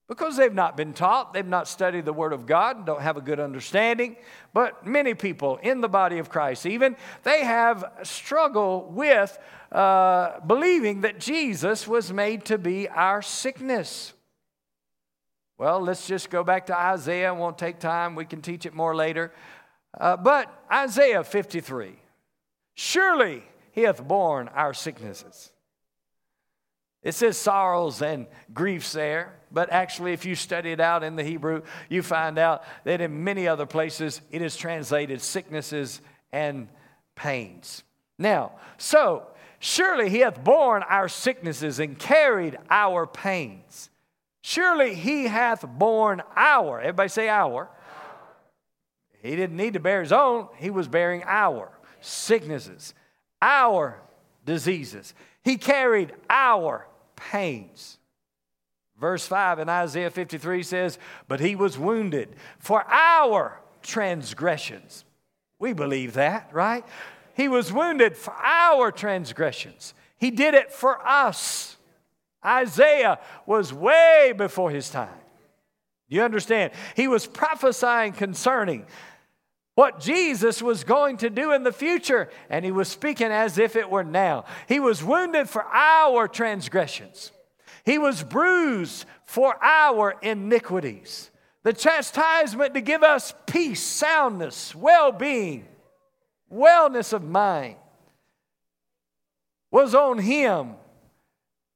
[0.07, 3.21] because they've not been taught, they've not studied the Word of God, don't have a
[3.21, 4.15] good understanding.
[4.53, 9.37] But many people in the body of Christ, even, they have struggle with
[9.73, 14.13] uh, believing that Jesus was made to be our sickness.
[15.57, 17.33] Well, let's just go back to Isaiah.
[17.33, 18.15] It won't take time.
[18.15, 19.33] We can teach it more later.
[19.99, 21.91] Uh, but Isaiah 53.
[22.73, 25.51] Surely he hath borne our sicknesses.
[27.03, 31.23] It says sorrows and griefs there, but actually, if you study it out in the
[31.23, 35.99] Hebrew, you find out that in many other places it is translated sicknesses
[36.31, 36.67] and
[37.15, 37.83] pains.
[38.19, 39.25] Now, so
[39.59, 43.89] surely he hath borne our sicknesses and carried our pains.
[44.43, 47.69] Surely he hath borne our, everybody say our.
[49.23, 52.93] He didn't need to bear his own, he was bearing our sicknesses
[53.41, 54.01] our
[54.45, 55.13] diseases.
[55.43, 57.97] He carried our pains.
[58.99, 65.05] Verse 5 in Isaiah 53 says, But he was wounded for our transgressions.
[65.57, 66.85] We believe that, right?
[67.33, 69.93] He was wounded for our transgressions.
[70.17, 71.77] He did it for us.
[72.45, 75.09] Isaiah was way before his time.
[76.09, 76.73] Do you understand?
[76.95, 78.85] He was prophesying concerning
[79.75, 83.75] what Jesus was going to do in the future, and he was speaking as if
[83.75, 84.45] it were now.
[84.67, 87.31] He was wounded for our transgressions,
[87.85, 91.29] he was bruised for our iniquities.
[91.63, 95.67] The chastisement to give us peace, soundness, well being,
[96.51, 97.75] wellness of mind
[99.69, 100.73] was on him,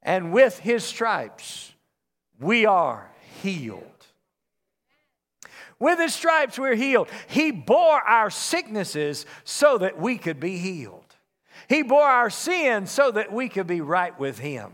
[0.01, 1.73] and with his stripes
[2.39, 3.09] we are
[3.41, 3.94] healed.
[5.79, 7.09] With his stripes we're healed.
[7.27, 11.03] He bore our sicknesses so that we could be healed.
[11.67, 14.73] He bore our sins so that we could be right with him.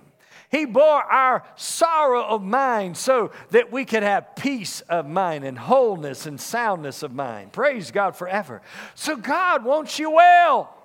[0.51, 5.57] He bore our sorrow of mind so that we could have peace of mind and
[5.57, 7.53] wholeness and soundness of mind.
[7.53, 8.61] Praise God forever.
[8.93, 10.77] So God wants you well.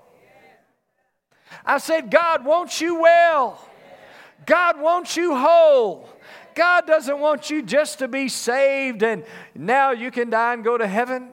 [1.64, 3.60] I said, God wants you well.
[4.46, 6.08] God wants you whole.
[6.56, 10.76] God doesn't want you just to be saved and now you can die and go
[10.76, 11.28] to heaven.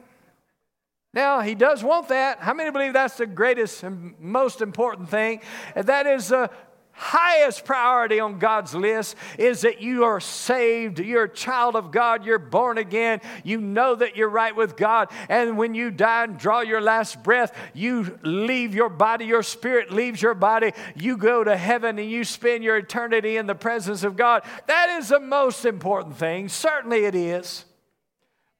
[1.14, 2.40] Now, He does want that.
[2.40, 5.40] How many believe that's the greatest and most important thing?
[5.74, 6.48] And that is uh,
[6.94, 12.24] highest priority on God's list is that you are saved, you're a child of God,
[12.24, 16.38] you're born again, you know that you're right with God, and when you die and
[16.38, 21.42] draw your last breath, you leave your body, your spirit leaves your body, you go
[21.42, 24.44] to heaven and you spend your eternity in the presence of God.
[24.66, 26.48] That is the most important thing.
[26.48, 27.64] Certainly it is.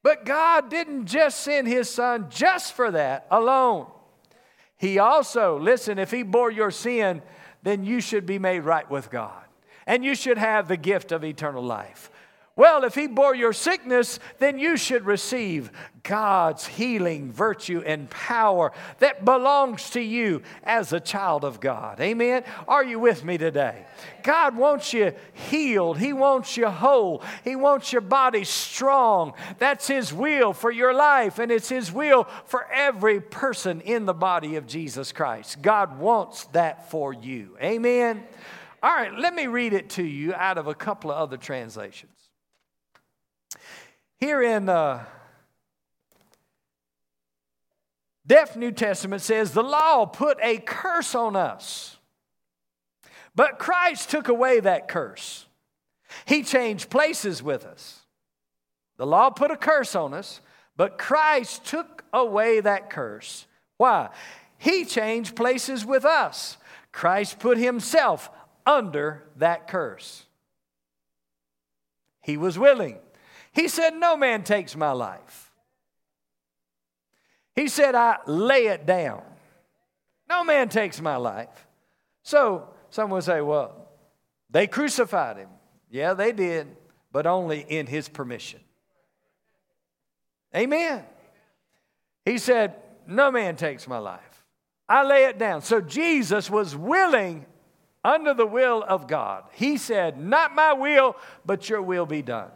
[0.03, 3.87] But God didn't just send His Son just for that alone.
[4.77, 7.23] He also, listen, if He bore your sin,
[7.65, 9.43] then you should be made right with God.
[9.87, 12.11] And you should have the gift of eternal life.
[12.57, 15.73] Well, if he bore your sickness, then you should receive
[16.05, 21.99] God's healing virtue and power that belongs to you as a child of God.
[21.99, 22.45] Amen.
[22.69, 23.85] Are you with me today?
[24.23, 25.99] God wants you healed.
[25.99, 27.25] He wants you whole.
[27.43, 29.33] He wants your body strong.
[29.59, 34.15] That's his will for your life and it's his will for every person in the
[34.15, 35.61] body of Jesus Christ.
[35.61, 37.57] God wants that for you.
[37.61, 38.23] Amen.
[38.81, 42.24] All right, let me read it to you out of a couple of other translations.
[44.21, 45.05] Here in uh,
[48.27, 51.99] Deaf New Testament says, The law put a curse on us,
[53.35, 55.47] but Christ took away that curse.
[56.27, 58.01] He changed places with us.
[58.97, 60.41] The law put a curse on us,
[60.77, 63.47] but Christ took away that curse.
[63.77, 64.11] Why?
[64.57, 66.57] He changed places with us.
[66.93, 68.31] Christ put himself
[68.65, 70.25] under that curse.
[72.23, 72.99] He was willing.
[73.55, 75.53] He said, No man takes my life.
[77.55, 79.23] He said, I lay it down.
[80.29, 81.67] No man takes my life.
[82.23, 83.89] So someone would say, Well,
[84.51, 85.49] they crucified him.
[85.91, 86.77] Yeah, they did,
[87.13, 88.61] but only in his permission.
[90.55, 91.05] Amen.
[92.25, 92.75] He said,
[93.07, 94.21] No man takes my life.
[94.89, 95.63] I lay it down.
[95.63, 97.47] So Jesus was willing
[98.05, 99.45] under the will of God.
[99.53, 102.51] He said, Not my will, but your will be done.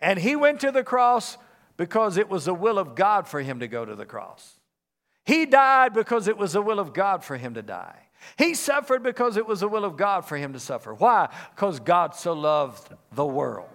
[0.00, 1.36] And he went to the cross
[1.76, 4.54] because it was the will of God for him to go to the cross.
[5.24, 8.08] He died because it was the will of God for him to die.
[8.36, 10.94] He suffered because it was the will of God for him to suffer.
[10.94, 11.28] Why?
[11.54, 13.68] Because God so loved the world.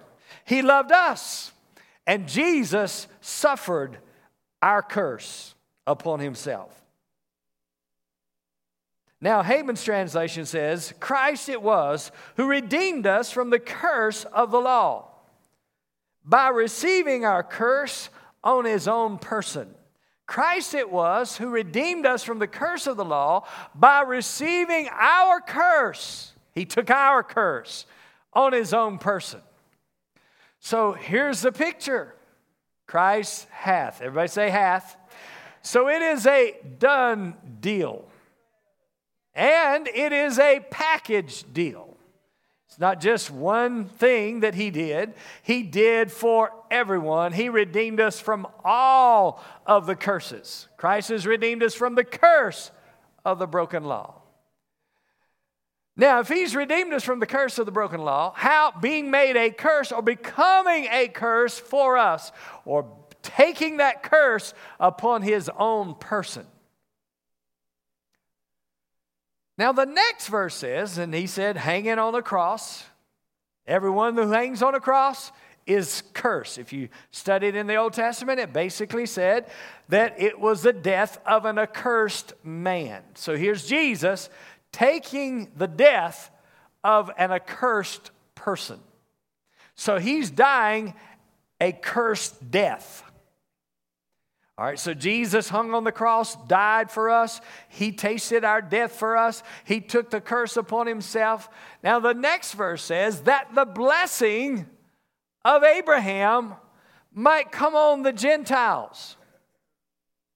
[0.46, 1.52] He loved us.
[2.06, 3.98] And Jesus suffered
[4.62, 5.56] our curse
[5.88, 6.82] upon himself.
[9.22, 14.60] Now, Hayman's translation says, Christ it was who redeemed us from the curse of the
[14.60, 15.13] law
[16.26, 18.10] by receiving our curse
[18.44, 19.74] on his own person.
[20.26, 23.46] Christ it was who redeemed us from the curse of the law
[23.76, 26.34] by receiving our curse.
[26.54, 27.86] He took our curse
[28.34, 29.42] on his own person.
[30.60, 32.16] So here's the picture
[32.88, 34.02] Christ hath.
[34.02, 34.96] Everybody say hath.
[35.62, 38.06] So it is a done deal.
[39.36, 41.93] And it is a package deal.
[42.74, 45.14] It's not just one thing that He did,
[45.44, 47.32] He did for everyone.
[47.32, 50.68] He redeemed us from all of the curses.
[50.76, 52.72] Christ has redeemed us from the curse
[53.24, 54.24] of the broken law.
[55.96, 59.36] Now, if He's redeemed us from the curse of the broken law, how being made
[59.36, 62.32] a curse or becoming a curse for us,
[62.66, 66.48] or taking that curse upon His own person.
[69.58, 72.84] Now, the next verse says, and he said, hanging on the cross,
[73.68, 75.32] everyone who hangs on a cross
[75.66, 76.58] is cursed.
[76.58, 79.46] If you studied in the Old Testament, it basically said
[79.90, 83.04] that it was the death of an accursed man.
[83.14, 84.30] So here's Jesus
[84.72, 86.32] taking the death
[86.84, 88.80] of an accursed person.
[89.76, 90.96] So he's dying
[91.62, 93.04] a cursed death.
[94.56, 97.42] All right, so Jesus hung on the cross, died for us.
[97.70, 99.42] He tasted our death for us.
[99.66, 101.50] He took the curse upon himself.
[101.84, 104.68] Now, the next verse says that the blessing
[105.44, 106.54] of Abraham
[107.12, 109.18] might come on the Gentiles.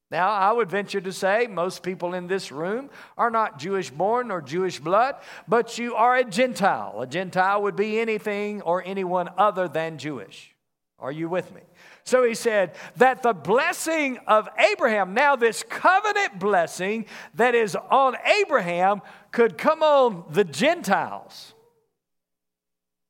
[0.09, 4.31] Now, I would venture to say most people in this room are not Jewish born
[4.31, 5.15] or Jewish blood,
[5.47, 7.01] but you are a Gentile.
[7.01, 10.55] A Gentile would be anything or anyone other than Jewish.
[10.97, 11.61] Are you with me?
[12.07, 17.05] So he said that the blessing of Abraham, now this covenant blessing
[17.35, 19.01] that is on Abraham,
[19.33, 21.53] could come on the Gentiles.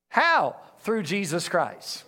[0.10, 0.56] How?
[0.80, 2.06] Through Jesus Christ.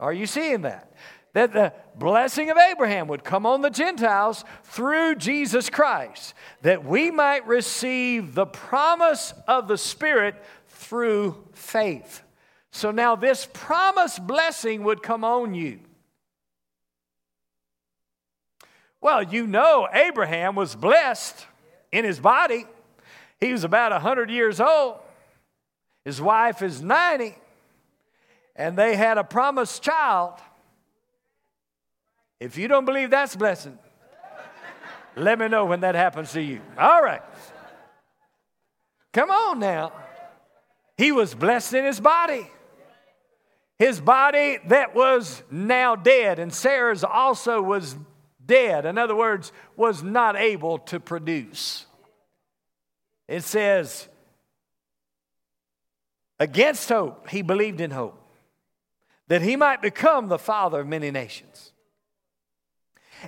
[0.00, 0.92] Are you seeing that?
[1.34, 7.12] That the blessing of Abraham would come on the Gentiles through Jesus Christ, that we
[7.12, 10.34] might receive the promise of the Spirit
[10.66, 12.22] through faith.
[12.72, 15.78] So now this promised blessing would come on you.
[19.02, 21.46] Well, you know, Abraham was blessed
[21.90, 22.64] in his body.
[23.40, 25.00] He was about 100 years old.
[26.04, 27.36] His wife is 90.
[28.54, 30.34] And they had a promised child.
[32.38, 33.76] If you don't believe that's blessing,
[35.16, 36.60] let me know when that happens to you.
[36.78, 37.22] All right.
[39.12, 39.92] Come on now.
[40.96, 42.46] He was blessed in his body.
[43.78, 47.96] His body that was now dead, and Sarah's also was
[48.46, 48.86] dead.
[48.86, 51.86] In other words, was not able to produce.
[53.28, 54.08] It says,
[56.38, 58.18] against hope, he believed in hope.
[59.32, 61.72] that he might become the father of many nations.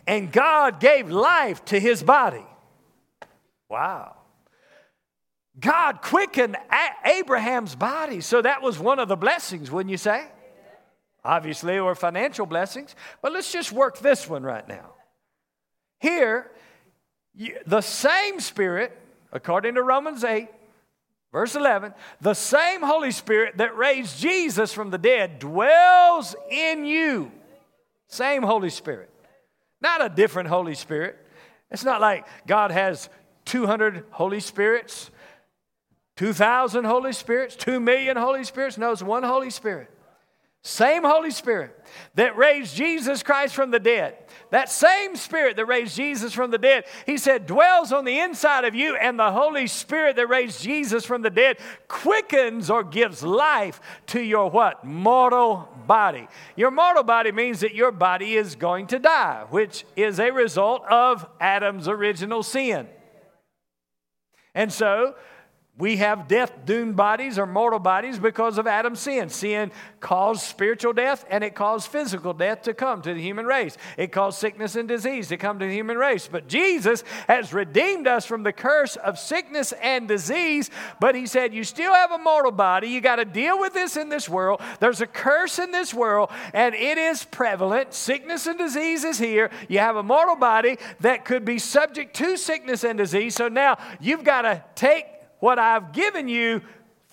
[0.07, 2.45] And God gave life to his body.
[3.71, 4.17] Wow.
[5.59, 6.57] God quickened
[7.07, 8.21] Abraham's body.
[8.21, 10.27] So that was one of the blessings, wouldn't you say?
[11.25, 12.95] Obviously, or financial blessings.
[13.23, 14.94] But let's just work this one right now.
[16.05, 16.51] Here,
[17.65, 18.93] the same Spirit,
[19.33, 20.49] according to Romans 8,
[21.33, 27.33] verse 11, the same Holy Spirit that raised Jesus from the dead dwells in you.
[28.07, 29.09] Same Holy Spirit.
[29.81, 31.17] Not a different Holy Spirit.
[31.71, 33.09] It's not like God has
[33.47, 35.11] 200 Holy Spirits,
[36.17, 38.77] 2,000 Holy Spirits, 2 million Holy Spirits.
[38.77, 39.91] No, it's one Holy Spirit.
[40.67, 41.79] Same Holy Spirit
[42.15, 44.17] that raised Jesus Christ from the dead.
[44.49, 48.65] That same Spirit that raised Jesus from the dead, he said, dwells on the inside
[48.65, 53.23] of you, and the Holy Spirit that raised Jesus from the dead quickens or gives
[53.23, 54.87] life to your what?
[54.87, 56.29] Mortal body.
[56.57, 60.83] Your mortal body means that your body is going to die, which is a result
[60.87, 62.89] of Adam's original sin.
[64.55, 65.15] And so,
[65.77, 69.29] we have death doomed bodies or mortal bodies because of Adam's sin.
[69.29, 73.77] Sin caused spiritual death and it caused physical death to come to the human race.
[73.97, 76.29] It caused sickness and disease to come to the human race.
[76.31, 80.71] But Jesus has redeemed us from the curse of sickness and disease.
[81.01, 82.87] But He said, You still have a mortal body.
[82.87, 84.61] You got to deal with this in this world.
[84.79, 87.95] There's a curse in this world and it is prevalent.
[87.95, 89.51] Sickness and disease is here.
[89.69, 93.35] You have a mortal body that could be subject to sickness and disease.
[93.35, 95.14] So now you've got to take
[95.45, 96.63] what I've given you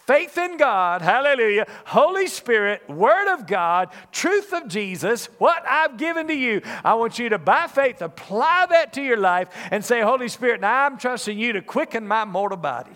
[0.07, 6.29] faith in God, hallelujah, Holy Spirit, Word of God, truth of Jesus, what I've given
[6.29, 6.61] to you.
[6.81, 10.61] I want you to, by faith, apply that to your life and say, Holy Spirit,
[10.61, 12.93] now I'm trusting you to quicken my mortal body.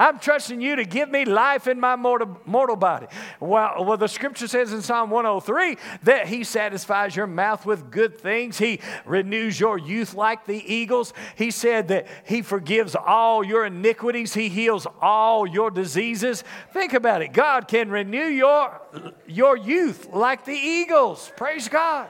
[0.00, 3.06] I'm trusting you to give me life in my mortal, mortal body.
[3.38, 8.18] Well, well, the scripture says in Psalm 103 that He satisfies your mouth with good
[8.18, 11.12] things, He renews your youth like the eagles.
[11.36, 16.44] He said that He forgives all your iniquities, He heals all your diseases.
[16.72, 18.80] Think about it God can renew your,
[19.26, 21.30] your youth like the eagles.
[21.36, 22.08] Praise God.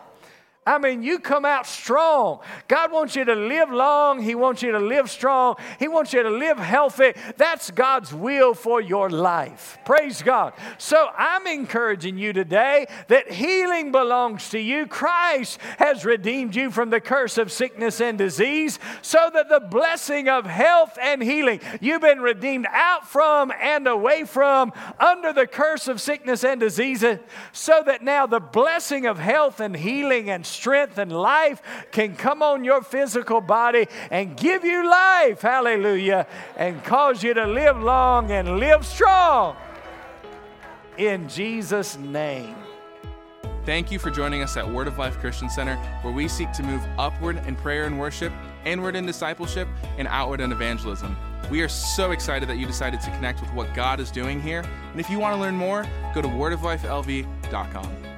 [0.67, 2.41] I mean, you come out strong.
[2.69, 4.23] God wants you to live long.
[4.23, 5.57] He wants you to live strong.
[5.79, 7.15] He wants you to live healthy.
[7.39, 9.79] That's God's will for your life.
[9.87, 10.53] Praise God.
[10.77, 14.87] So I'm encouraging you today that healing belongs to you.
[14.87, 20.29] Christ has redeemed you from the curse of sickness and disease so that the blessing
[20.29, 25.89] of health and healing, you've been redeemed out from and away from under the curse
[25.89, 27.03] of sickness and disease,
[27.53, 32.43] so that now the blessing of health and healing and strength and life can come
[32.43, 36.27] on your physical body and give you life, hallelujah,
[36.57, 39.57] and cause you to live long and live strong.
[40.99, 42.57] In Jesus' name.
[43.67, 46.63] Thank you for joining us at Word of Life Christian Center, where we seek to
[46.63, 48.33] move upward in prayer and worship,
[48.65, 51.17] inward in discipleship, and outward in evangelism.
[51.51, 54.65] We are so excited that you decided to connect with what God is doing here.
[54.93, 58.10] And if you want to learn more, go to wordoflifelv.com.